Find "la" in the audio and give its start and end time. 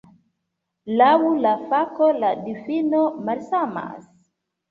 1.43-1.51, 2.23-2.31